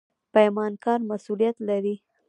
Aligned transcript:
پیمانکار 0.33 0.99
مسوولیت 1.09 1.57
لري 1.67 1.95